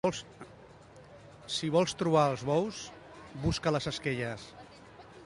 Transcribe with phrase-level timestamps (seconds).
[1.57, 2.79] Si vols trobar els bous,
[3.47, 4.49] busca les esquelles.